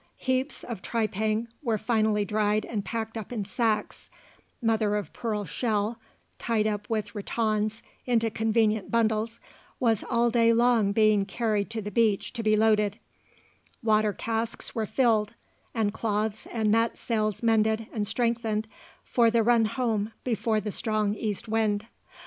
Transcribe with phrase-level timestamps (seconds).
[0.17, 4.09] Heaps of tripang were finally dried and packed up in sacks;
[4.59, 5.99] mother of pearl shell,
[6.39, 9.39] tied up with rattans into convenient bundles,
[9.79, 12.97] was all day long being carried to the beach to be loaded;
[13.83, 15.35] water casks were filled,
[15.75, 18.67] and cloths and mat sails mended and strengthened
[19.03, 21.85] for the run home before the strong east wind.